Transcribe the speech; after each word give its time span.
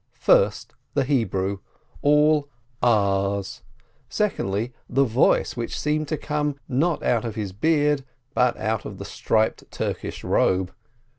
First, 0.17 0.73
the 0.95 1.03
Hebrew— 1.03 1.59
all 2.01 2.49
a's. 2.83 3.61
Secondly, 4.09 4.73
the 4.89 5.03
voice, 5.03 5.55
which 5.55 5.79
seemed 5.79 6.07
to 6.07 6.17
come, 6.17 6.55
not 6.67 7.03
out 7.03 7.23
of 7.23 7.35
his 7.35 7.51
beard, 7.53 8.03
but 8.33 8.57
out 8.57 8.83
of 8.83 8.97
the 8.97 9.05
striped 9.05 9.69
Turkish 9.69 10.23
robe. 10.23 10.73